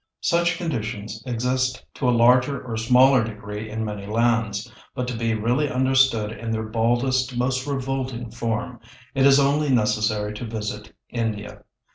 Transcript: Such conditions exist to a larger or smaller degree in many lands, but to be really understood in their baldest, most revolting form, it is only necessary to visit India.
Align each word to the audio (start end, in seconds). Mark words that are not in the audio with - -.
Such 0.21 0.57
conditions 0.57 1.21
exist 1.27 1.85
to 1.93 2.09
a 2.09 2.09
larger 2.09 2.59
or 2.59 2.75
smaller 2.75 3.23
degree 3.23 3.69
in 3.69 3.85
many 3.85 4.07
lands, 4.07 4.73
but 4.95 5.07
to 5.09 5.15
be 5.15 5.35
really 5.35 5.69
understood 5.69 6.31
in 6.31 6.49
their 6.49 6.65
baldest, 6.65 7.37
most 7.37 7.67
revolting 7.67 8.31
form, 8.31 8.79
it 9.13 9.27
is 9.27 9.39
only 9.39 9.69
necessary 9.69 10.33
to 10.33 10.45
visit 10.47 10.91
India. 11.11 11.65